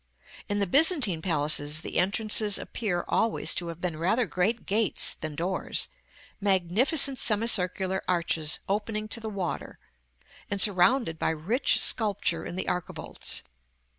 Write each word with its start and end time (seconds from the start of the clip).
In 0.49 0.57
the 0.57 0.65
Byzantine 0.65 1.21
palaces 1.21 1.81
the 1.81 1.99
entrances 1.99 2.57
appear 2.57 3.05
always 3.07 3.53
to 3.53 3.67
have 3.67 3.79
been 3.79 3.97
rather 3.97 4.25
great 4.25 4.65
gates 4.65 5.13
than 5.13 5.35
doors, 5.35 5.89
magnificent 6.39 7.19
semicircular 7.19 8.01
arches 8.07 8.57
opening 8.67 9.07
to 9.09 9.19
the 9.19 9.29
water, 9.29 9.77
and 10.49 10.59
surrounded 10.59 11.19
by 11.19 11.29
rich 11.29 11.79
sculpture 11.79 12.47
in 12.47 12.55
the 12.55 12.65
archivolts. 12.65 13.43